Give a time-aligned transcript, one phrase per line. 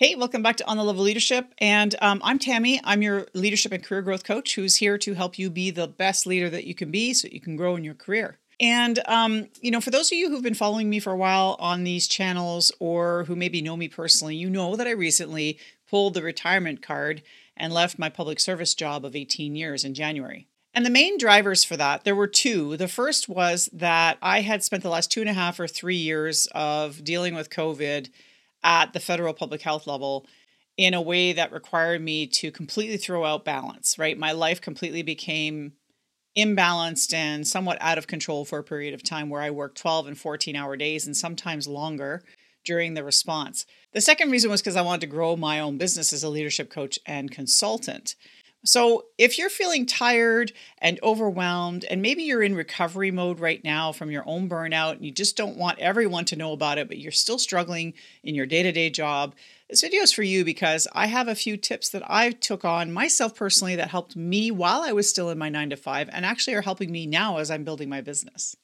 [0.00, 1.52] Hey, welcome back to On the Level Leadership.
[1.58, 2.80] And um, I'm Tammy.
[2.84, 6.26] I'm your leadership and career growth coach who's here to help you be the best
[6.26, 8.38] leader that you can be so you can grow in your career.
[8.58, 11.54] And, um, you know, for those of you who've been following me for a while
[11.60, 16.14] on these channels or who maybe know me personally, you know that I recently pulled
[16.14, 17.20] the retirement card
[17.54, 20.48] and left my public service job of 18 years in January.
[20.72, 22.78] And the main drivers for that, there were two.
[22.78, 25.96] The first was that I had spent the last two and a half or three
[25.96, 28.08] years of dealing with COVID
[28.62, 30.26] at the federal public health level
[30.76, 34.18] in a way that required me to completely throw out balance, right?
[34.18, 35.72] My life completely became
[36.36, 40.06] imbalanced and somewhat out of control for a period of time where I worked 12
[40.06, 42.22] and 14 hour days and sometimes longer
[42.64, 43.66] during the response.
[43.92, 46.70] The second reason was because I wanted to grow my own business as a leadership
[46.70, 48.14] coach and consultant.
[48.62, 53.90] So, if you're feeling tired and overwhelmed, and maybe you're in recovery mode right now
[53.90, 56.98] from your own burnout, and you just don't want everyone to know about it, but
[56.98, 59.34] you're still struggling in your day to day job,
[59.70, 62.92] this video is for you because I have a few tips that I took on
[62.92, 66.26] myself personally that helped me while I was still in my nine to five, and
[66.26, 68.56] actually are helping me now as I'm building my business.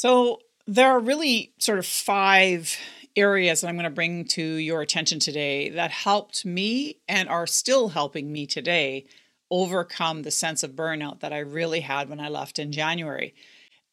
[0.00, 2.74] So, there are really sort of five
[3.16, 7.46] areas that I'm going to bring to your attention today that helped me and are
[7.46, 9.04] still helping me today
[9.50, 13.34] overcome the sense of burnout that I really had when I left in January.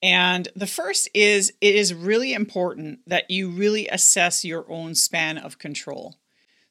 [0.01, 5.37] And the first is it is really important that you really assess your own span
[5.37, 6.15] of control.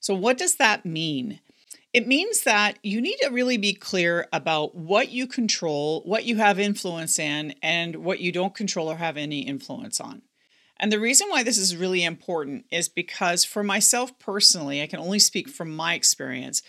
[0.00, 1.40] So, what does that mean?
[1.96, 6.36] It means that you need to really be clear about what you control, what you
[6.36, 10.20] have influence in, and what you don't control or have any influence on.
[10.78, 15.00] And the reason why this is really important is because for myself personally, I can
[15.00, 16.60] only speak from my experience.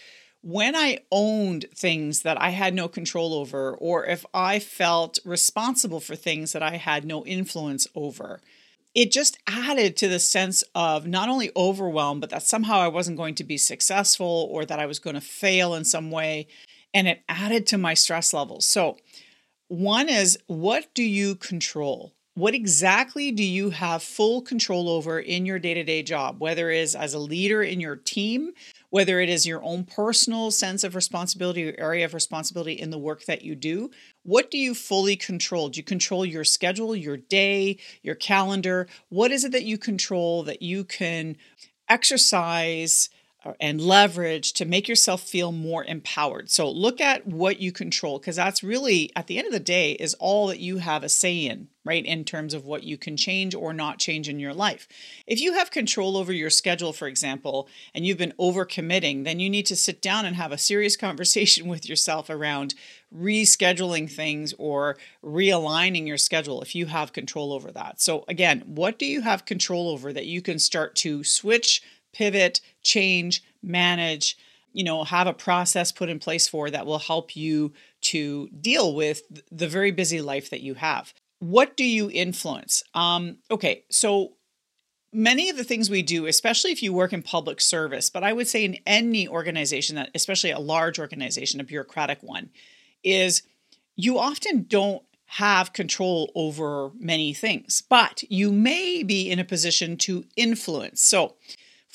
[0.44, 6.00] When I owned things that I had no control over, or if I felt responsible
[6.00, 8.39] for things that I had no influence over,
[8.98, 13.18] it just added to the sense of not only overwhelm, but that somehow I wasn't
[13.18, 16.47] going to be successful or that I was going to fail in some way.
[16.96, 18.66] And it added to my stress levels.
[18.66, 18.97] So,
[19.68, 22.16] one is what do you control?
[22.34, 26.72] What exactly do you have full control over in your day to day job, whether
[26.72, 28.53] it is as a leader in your team,
[28.90, 32.98] whether it is your own personal sense of responsibility or area of responsibility in the
[32.98, 33.90] work that you do.
[34.24, 35.70] What do you fully control?
[35.70, 38.88] Do you control your schedule, your day, your calendar?
[39.09, 41.38] What is it that you control that you can
[41.90, 43.09] exercise?
[43.46, 46.50] Uh, and leverage to make yourself feel more empowered.
[46.50, 49.92] So look at what you control because that's really at the end of the day
[49.92, 52.03] is all that you have a say in, right?
[52.03, 54.88] In terms of what you can change or not change in your life.
[55.28, 59.52] If you have control over your schedule for example, and you've been overcommitting, then you
[59.52, 62.74] need to sit down and have a serious conversation with yourself around
[63.16, 68.02] rescheduling things or realigning your schedule if you have control over that.
[68.02, 72.62] So again, what do you have control over that you can start to switch pivot,
[72.81, 74.38] change, manage,
[74.73, 78.94] you know, have a process put in place for that will help you to deal
[78.94, 81.13] with the very busy life that you have.
[81.40, 82.84] What do you influence?
[82.94, 84.34] Um, okay, so
[85.12, 88.34] many of the things we do, especially if you work in public service, but I
[88.34, 92.50] would say in any organization, that especially a large organization, a bureaucratic one,
[93.03, 93.44] is
[93.95, 99.97] you often don't have control over many things, but you may be in a position
[99.97, 101.03] to influence.
[101.03, 101.35] So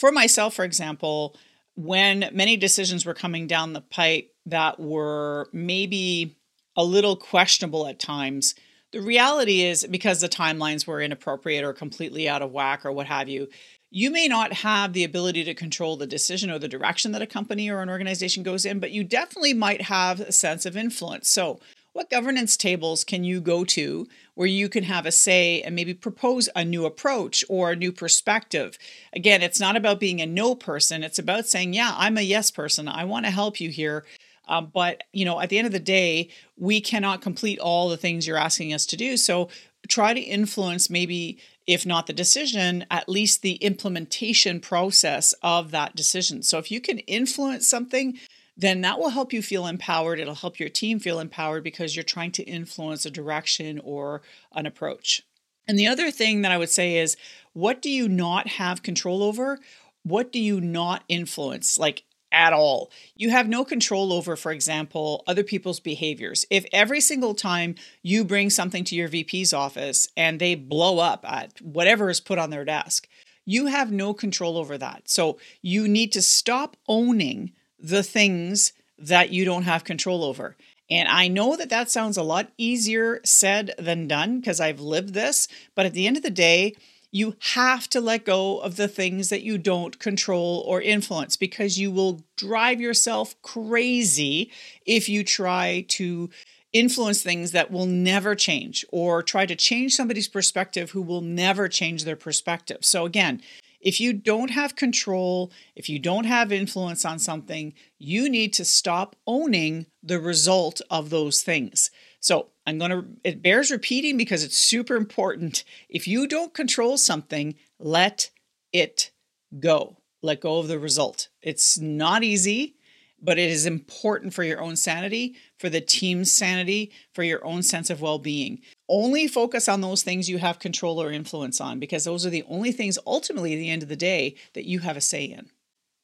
[0.03, 1.37] for myself, for example,
[1.77, 6.37] when many decisions were coming down the pipe that were maybe
[6.77, 8.57] a little questionable at times,
[8.91, 13.07] the reality is because the timelines were inappropriate or completely out of whack or what
[13.07, 13.47] have you,
[13.93, 17.27] you may not have the ability to control the decision or the direction that a
[17.27, 21.29] company or an organization goes in, but you definitely might have a sense of influence.
[21.29, 21.61] So,
[21.93, 25.93] what governance tables can you go to where you can have a say and maybe
[25.93, 28.79] propose a new approach or a new perspective?
[29.13, 32.51] Again, it's not about being a no person, it's about saying, yeah, I'm a yes
[32.51, 32.89] person.
[32.89, 34.05] I want to help you here.
[34.49, 37.97] Um, but you know, at the end of the day, we cannot complete all the
[37.97, 39.17] things you're asking us to do.
[39.17, 39.49] So
[39.89, 45.95] try to influence maybe if not the decision, at least the implementation process of that
[45.95, 46.43] decision.
[46.43, 48.19] So if you can influence something,
[48.57, 50.21] then that will help you feel empowered.
[50.21, 54.23] It'll help your team feel empowered because you're trying to influence a direction or
[54.53, 55.23] an approach.
[55.67, 57.17] And the other thing that I would say is
[57.53, 59.59] what do you not have control over?
[60.03, 61.79] What do you not influence?
[61.79, 62.91] Like at all.
[63.15, 66.47] You have no control over, for example, other people's behaviors.
[66.51, 71.25] If every single time you bring something to your VP's office and they blow up
[71.31, 73.07] at whatever is put on their desk,
[73.45, 75.09] you have no control over that.
[75.11, 77.53] So you need to stop owning
[77.83, 80.57] the things that you don't have control over
[80.91, 85.15] And I know that that sounds a lot easier said than done because I've lived
[85.15, 85.49] this.
[85.75, 86.75] But at the end of the day,
[87.11, 91.79] you have to let go of the things that you don't control or influence because
[91.79, 94.51] you will drive yourself crazy
[94.87, 96.31] if you try to
[96.73, 101.69] influence things that will never change or try to change somebody's perspective who will never
[101.69, 102.79] change their perspective.
[102.85, 103.43] So, again,
[103.83, 108.65] if you don't have control, if you don't have influence on something, you need to
[108.65, 111.91] stop owning the result of those things.
[112.21, 115.65] So I'm going to, it bears repeating because it's super important.
[115.89, 118.31] If you don't control something, let
[118.73, 119.11] it
[119.59, 119.97] go.
[120.23, 121.29] Let go of the result.
[121.43, 122.77] It's not easy,
[123.23, 127.63] but it is important for your own sanity, for the team's sanity, for your own
[127.63, 128.61] sense of well being.
[128.89, 132.45] Only focus on those things you have control or influence on because those are the
[132.49, 135.49] only things ultimately at the end of the day that you have a say in.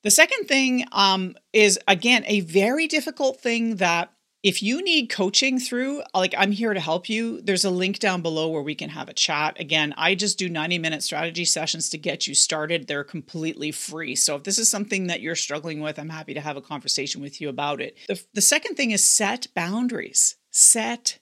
[0.04, 4.12] The second thing um, is, again, a very difficult thing that
[4.48, 8.22] if you need coaching through, like I'm here to help you, there's a link down
[8.22, 9.60] below where we can have a chat.
[9.60, 12.86] Again, I just do 90 minute strategy sessions to get you started.
[12.86, 14.16] They're completely free.
[14.16, 17.20] So if this is something that you're struggling with, I'm happy to have a conversation
[17.20, 17.98] with you about it.
[18.08, 20.36] The, the second thing is set boundaries.
[20.50, 21.18] Set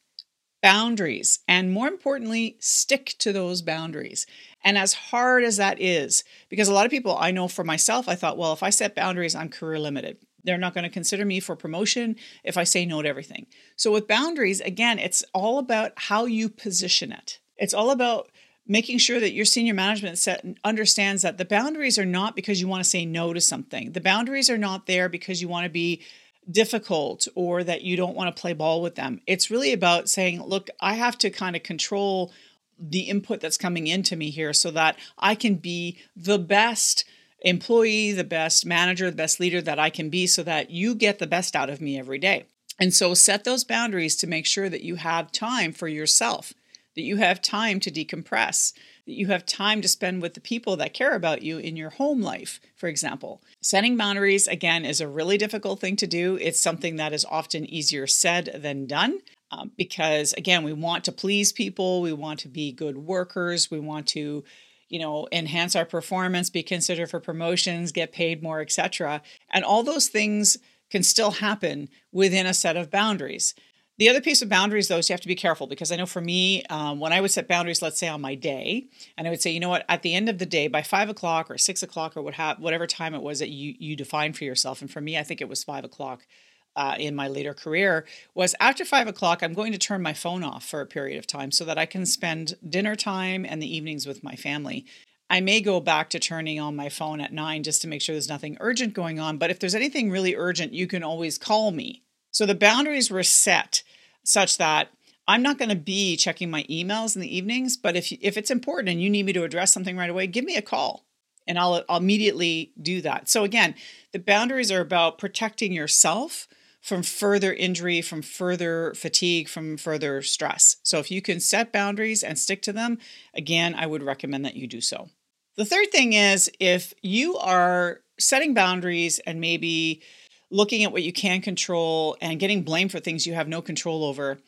[0.62, 1.40] boundaries.
[1.48, 4.28] And more importantly, stick to those boundaries.
[4.62, 8.08] And as hard as that is, because a lot of people I know for myself,
[8.08, 10.18] I thought, well, if I set boundaries, I'm career limited.
[10.46, 13.46] They're not going to consider me for promotion if I say no to everything.
[13.76, 17.40] So, with boundaries, again, it's all about how you position it.
[17.56, 18.30] It's all about
[18.66, 22.68] making sure that your senior management set understands that the boundaries are not because you
[22.68, 23.92] want to say no to something.
[23.92, 26.02] The boundaries are not there because you want to be
[26.50, 29.20] difficult or that you don't want to play ball with them.
[29.26, 32.32] It's really about saying, look, I have to kind of control
[32.78, 37.04] the input that's coming into me here so that I can be the best
[37.46, 41.20] employee, the best manager, the best leader that I can be so that you get
[41.20, 42.44] the best out of me every day.
[42.78, 46.52] And so set those boundaries to make sure that you have time for yourself,
[46.96, 48.72] that you have time to decompress,
[49.06, 51.90] that you have time to spend with the people that care about you in your
[51.90, 53.40] home life, for example.
[53.62, 56.36] Setting boundaries, again, is a really difficult thing to do.
[56.40, 59.20] It's something that is often easier said than done.
[59.52, 63.78] Um, because again, we want to please people, we want to be good workers, we
[63.78, 64.42] want to
[64.88, 69.82] you know enhance our performance be considered for promotions get paid more etc and all
[69.82, 70.58] those things
[70.90, 73.54] can still happen within a set of boundaries.
[73.98, 76.04] The other piece of boundaries though is you have to be careful because i know
[76.04, 79.30] for me um, when i would set boundaries let's say on my day and i
[79.30, 79.86] would say you know what?
[79.88, 82.56] At the end of the day by five o'clock or six o'clock or what ha-
[82.58, 85.40] whatever time it was that you you define for yourself and for me i think
[85.40, 86.26] it was five o'clock
[86.76, 90.44] uh, in my later career was after five o'clock, I'm going to turn my phone
[90.44, 93.74] off for a period of time so that I can spend dinner time and the
[93.74, 94.84] evenings with my family.
[95.28, 98.14] I may go back to turning on my phone at nine just to make sure
[98.14, 99.38] there's nothing urgent going on.
[99.38, 102.02] But if there's anything really urgent, you can always call me.
[102.30, 103.82] So the boundaries were set
[104.22, 104.90] such that
[105.26, 108.50] I'm not going to be checking my emails in the evenings, but if if it's
[108.50, 111.06] important and you need me to address something right away, give me a call
[111.46, 113.28] and I'll, I'll immediately do that.
[113.28, 113.74] So again,
[114.12, 116.48] the boundaries are about protecting yourself
[116.86, 120.76] from further injury, from further fatigue, from further stress.
[120.84, 122.98] So, if you can set boundaries and stick to them,
[123.34, 125.08] again, I would recommend that you do so.
[125.56, 130.00] The third thing is if you are setting boundaries and maybe
[130.48, 134.04] looking at what you can control and getting blamed for things you have no control
[134.04, 134.38] over,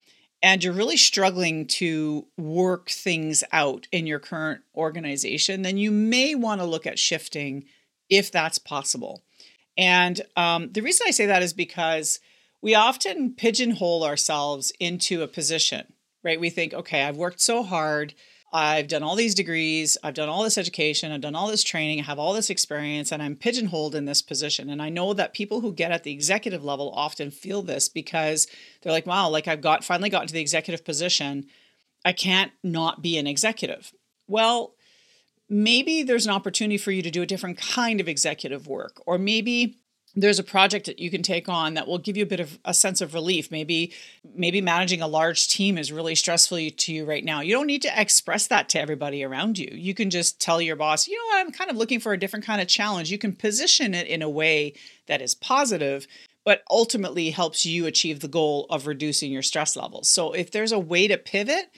[0.40, 6.36] and you're really struggling to work things out in your current organization, then you may
[6.36, 7.64] want to look at shifting
[8.08, 9.24] if that's possible.
[9.76, 12.20] And um, the reason I say that is because
[12.60, 16.40] we often pigeonhole ourselves into a position, right?
[16.40, 18.14] We think, okay, I've worked so hard.
[18.52, 22.00] I've done all these degrees, I've done all this education, I've done all this training,
[22.00, 24.70] I have all this experience, and I'm pigeonholed in this position.
[24.70, 28.46] And I know that people who get at the executive level often feel this because
[28.80, 31.46] they're like, wow, like I've got finally gotten to the executive position.
[32.06, 33.92] I can't not be an executive.
[34.26, 34.74] Well,
[35.50, 39.18] maybe there's an opportunity for you to do a different kind of executive work, or
[39.18, 39.78] maybe
[40.14, 42.58] there's a project that you can take on that will give you a bit of
[42.64, 43.50] a sense of relief.
[43.50, 43.92] Maybe
[44.34, 47.40] maybe managing a large team is really stressful to you right now.
[47.40, 49.68] You don't need to express that to everybody around you.
[49.72, 51.46] You can just tell your boss you know what?
[51.46, 53.10] I'm kind of looking for a different kind of challenge.
[53.10, 54.74] You can position it in a way
[55.06, 56.06] that is positive
[56.44, 60.08] but ultimately helps you achieve the goal of reducing your stress levels.
[60.08, 61.70] So if there's a way to pivot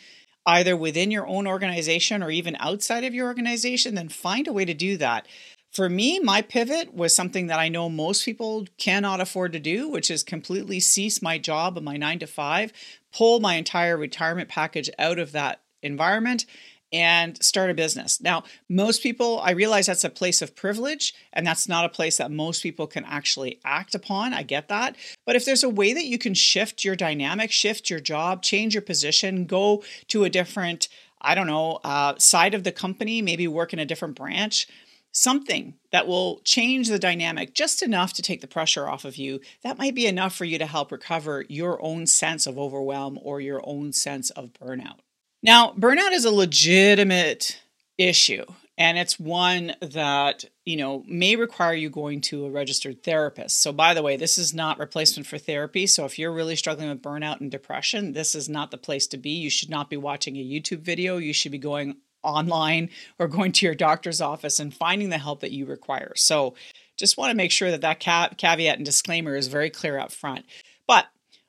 [0.47, 4.65] either within your own organization or even outside of your organization then find a way
[4.65, 5.27] to do that
[5.71, 9.89] for me, my pivot was something that I know most people cannot afford to do,
[9.89, 12.73] which is completely cease my job of my nine to five,
[13.13, 16.45] pull my entire retirement package out of that environment,
[16.93, 18.21] and start a business.
[18.21, 22.17] Now, most people, I realize that's a place of privilege and that's not a place
[22.17, 24.35] that most people can actually act upon.
[24.35, 24.97] I get that.
[25.25, 28.75] But if there's a way that you can shift your dynamic, shift your job, change
[28.75, 30.89] your position, go to a different,
[31.21, 34.67] I don't know, uh, side of the company, maybe work in a different branch,
[35.13, 39.41] something that will change the dynamic just enough to take the pressure off of you,
[39.63, 43.41] that might be enough for you to help recover your own sense of overwhelm or
[43.41, 44.99] your own sense of burnout.
[45.43, 47.61] Now, burnout is a legitimate
[47.97, 48.45] issue,
[48.77, 53.61] and it's one that, you know, may require you going to a registered therapist.
[53.61, 55.87] So, by the way, this is not replacement for therapy.
[55.87, 59.17] So, if you're really struggling with burnout and depression, this is not the place to
[59.17, 59.31] be.
[59.31, 61.17] You should not be watching a YouTube video.
[61.17, 65.41] You should be going online or going to your doctor's office and finding the help
[65.41, 66.13] that you require.
[66.17, 66.55] So,
[66.97, 70.45] just want to make sure that that caveat and disclaimer is very clear up front.
[70.87, 71.07] But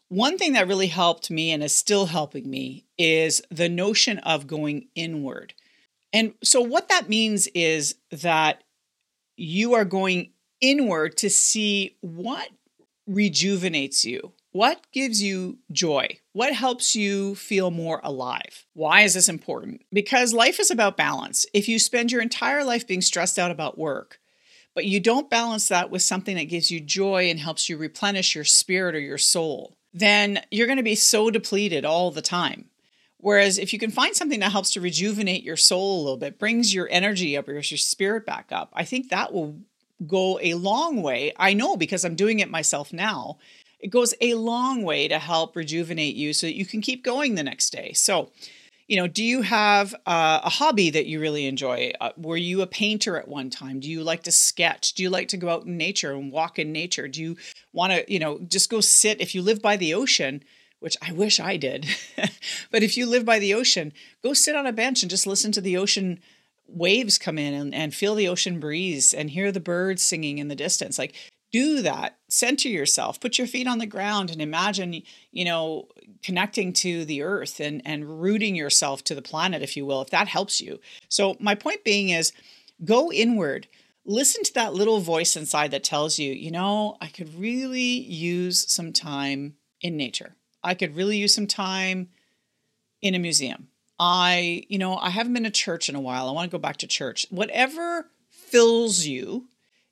[0.08, 4.48] one thing that really helped me and is still helping me is the notion of
[4.48, 5.54] going inward.
[6.14, 8.64] And so, what that means is that
[9.38, 12.50] you are going inward to see what
[13.08, 18.66] rejuvenates you, what gives you joy, what helps you feel more alive.
[18.74, 19.82] Why is this important?
[19.94, 21.46] Because life is about balance.
[21.54, 24.20] If you spend your entire life being stressed out about work,
[24.74, 28.36] but you don't balance that with something that gives you joy and helps you replenish
[28.36, 32.66] your spirit or your soul, then you're going to be so depleted all the time.
[33.18, 36.40] Whereas if you can find something that helps to rejuvenate your soul a little bit,
[36.40, 39.60] brings your energy up or your spirit back up, I think that will
[40.08, 41.32] go a long way.
[41.38, 43.38] I know because I'm doing it myself now.
[43.82, 47.36] It goes a long way to help rejuvenate you so that you can keep going
[47.36, 47.94] the next day.
[47.94, 48.32] So,
[48.88, 51.92] you know, do you have uh, a hobby that you really enjoy?
[52.00, 53.80] Uh, were you a painter at one time?
[53.80, 54.94] Do you like to sketch?
[54.94, 57.08] Do you like to go out in nature and walk in nature?
[57.08, 57.38] Do you
[57.74, 59.22] want to, you know, just go sit?
[59.22, 60.44] If you live by the ocean,
[60.80, 61.88] which I wish I did,
[62.72, 65.52] but if you live by the ocean, go sit on a bench and just listen
[65.54, 66.20] to the ocean
[66.68, 70.48] waves come in and, and feel the ocean breeze and hear the birds singing in
[70.48, 70.98] the distance.
[70.98, 71.14] Like,
[71.52, 75.88] do that center yourself put your feet on the ground and imagine you know
[76.24, 80.10] connecting to the earth and and rooting yourself to the planet if you will if
[80.10, 80.80] that helps you.
[81.10, 82.32] So my point being is
[82.84, 83.68] go inward
[84.06, 88.72] listen to that little voice inside that tells you you know i could really use
[88.72, 90.36] some time in nature.
[90.64, 92.10] I could really use some time
[93.02, 93.70] in a museum.
[94.00, 96.28] I you know i haven't been to church in a while.
[96.28, 97.26] I want to go back to church.
[97.30, 99.48] Whatever fills you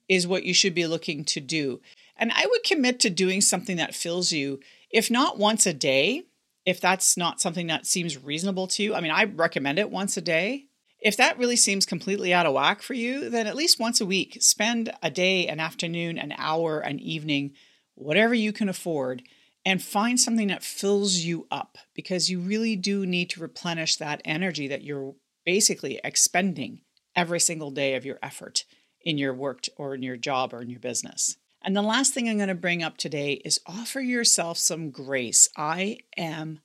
[0.10, 1.80] is what you should be looking to do.
[2.18, 4.60] And I would commit to doing something that fills you,
[4.92, 6.24] if not once a day,
[6.66, 8.94] if that's not something that seems reasonable to you.
[8.94, 10.66] I mean, I recommend it once a day.
[11.00, 14.06] If that really seems completely out of whack for you, then at least once a
[14.06, 17.54] week, spend a day, an afternoon, an hour, an evening,
[17.96, 19.24] whatever you can afford,
[19.66, 24.22] and find something that fills you up because you really do need to replenish that
[24.26, 26.82] energy that you're basically expending
[27.16, 28.66] every single day of your effort
[29.10, 31.36] in your work or in your job or in your business.
[31.64, 35.50] And the last thing I'm going to bring up today is offer yourself some grace.
[35.58, 36.60] I am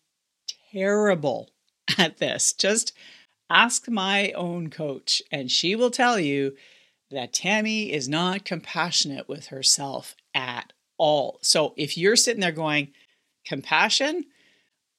[0.71, 1.49] terrible
[1.99, 2.53] at this.
[2.53, 2.93] Just
[3.49, 6.55] ask my own coach, and she will tell you
[7.11, 11.39] that Tammy is not compassionate with herself at all.
[11.41, 12.93] So if you're sitting there going,
[13.47, 14.27] compassion,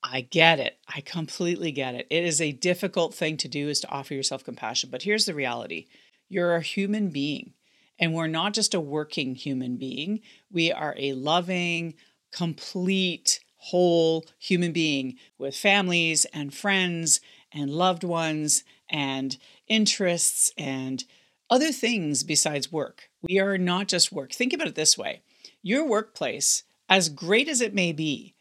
[0.03, 0.79] I get it.
[0.87, 2.07] I completely get it.
[2.09, 4.89] It is a difficult thing to do is to offer yourself compassion.
[4.91, 5.85] But here's the reality
[6.29, 7.53] you're a human being.
[7.97, 10.19] And we're not just a working human being,
[10.51, 11.93] we are a loving,
[12.31, 17.19] complete, whole human being with families and friends
[17.51, 21.03] and loved ones and interests and
[21.49, 23.09] other things besides work.
[23.21, 24.33] We are not just work.
[24.33, 25.21] Think about it this way
[25.63, 28.35] your workplace, as great as it may be,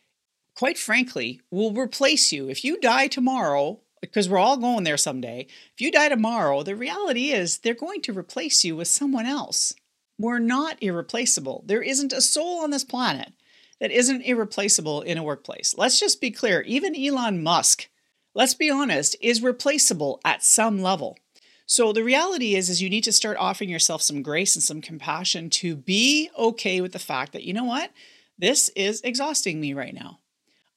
[0.54, 2.50] quite frankly, will replace you.
[2.50, 5.46] If you die tomorrow, because we're all going there someday.
[5.72, 9.74] If you die tomorrow, the reality is they're going to replace you with someone else.
[10.18, 11.64] We're not irreplaceable.
[11.66, 13.32] There isn't a soul on this planet
[13.80, 15.74] that isn't irreplaceable in a workplace.
[15.76, 16.62] Let's just be clear.
[16.62, 17.88] Even Elon Musk,
[18.34, 21.18] let's be honest, is replaceable at some level.
[21.66, 24.80] So the reality is is you need to start offering yourself some grace and some
[24.80, 27.90] compassion to be okay with the fact that you know what?
[28.38, 30.20] This is exhausting me right now.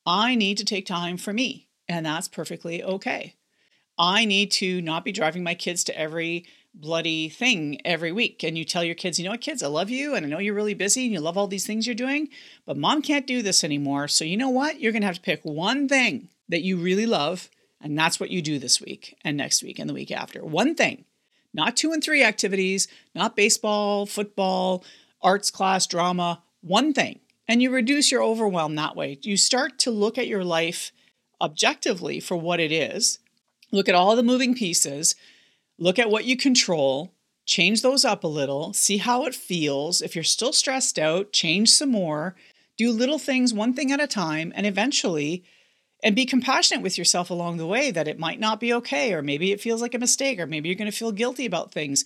[0.06, 3.36] I need to take time for me and that's perfectly okay.
[3.98, 8.44] I need to not be driving my kids to every bloody thing every week.
[8.44, 10.40] And you tell your kids, you know what, kids, I love you and I know
[10.40, 12.30] you're really busy and you love all these things you're doing,
[12.66, 14.08] but mom can't do this anymore.
[14.08, 14.80] So you know what?
[14.80, 17.50] You're going to have to pick one thing that you really love.
[17.82, 20.44] And that's what you do this week and next week and the week after.
[20.44, 21.06] One thing,
[21.54, 24.84] not two and three activities, not baseball, football,
[25.22, 27.20] arts class, drama, one thing.
[27.48, 29.20] And you reduce your overwhelm that way.
[29.22, 30.92] You start to look at your life
[31.42, 33.20] objectively for what it is
[33.72, 35.16] Look at all the moving pieces,
[35.78, 37.14] look at what you control,
[37.46, 40.02] change those up a little, see how it feels.
[40.02, 42.36] If you're still stressed out, change some more.
[42.78, 45.44] Do little things one thing at a time, and eventually,
[46.04, 49.22] and be compassionate with yourself along the way that it might not be okay, or
[49.22, 52.06] maybe it feels like a mistake, or maybe you're going to feel guilty about things.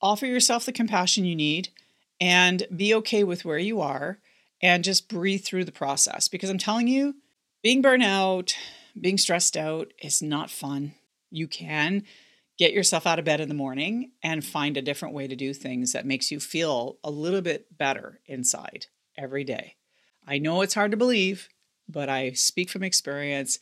[0.00, 1.68] Offer yourself the compassion you need
[2.20, 4.18] and be okay with where you are
[4.60, 6.26] and just breathe through the process.
[6.26, 7.14] Because I'm telling you,
[7.62, 8.54] being burnout,
[9.00, 10.94] being stressed out is not fun.
[11.30, 12.04] You can
[12.58, 15.54] get yourself out of bed in the morning and find a different way to do
[15.54, 19.76] things that makes you feel a little bit better inside every day.
[20.26, 21.48] I know it's hard to believe,
[21.88, 23.58] but I speak from experience.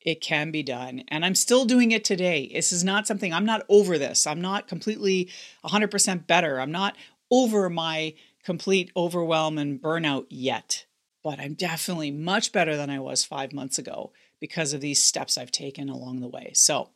[0.00, 1.04] It can be done.
[1.08, 2.50] And I'm still doing it today.
[2.52, 4.26] This is not something, I'm not over this.
[4.26, 5.30] I'm not completely
[5.64, 6.60] 100% better.
[6.60, 6.96] I'm not
[7.30, 10.84] over my complete overwhelm and burnout yet,
[11.24, 15.38] but I'm definitely much better than I was five months ago because of these steps
[15.38, 16.52] I've taken along the way.
[16.54, 16.90] So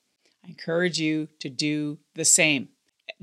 [0.45, 2.69] I encourage you to do the same.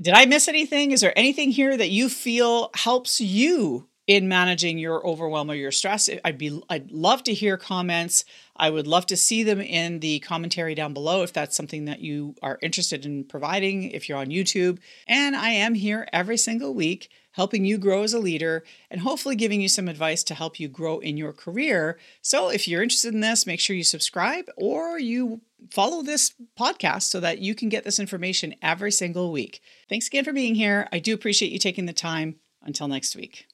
[0.00, 0.90] Did I miss anything?
[0.90, 5.72] Is there anything here that you feel helps you in managing your overwhelm or your
[5.72, 6.08] stress.
[6.24, 8.24] I'd be I'd love to hear comments.
[8.56, 12.00] I would love to see them in the commentary down below if that's something that
[12.00, 14.78] you are interested in providing if you're on YouTube.
[15.06, 19.36] And I am here every single week helping you grow as a leader and hopefully
[19.36, 21.98] giving you some advice to help you grow in your career.
[22.22, 27.02] So if you're interested in this, make sure you subscribe or you follow this podcast
[27.02, 29.60] so that you can get this information every single week.
[29.88, 30.88] Thanks again for being here.
[30.92, 32.36] I do appreciate you taking the time.
[32.66, 33.46] Until next week.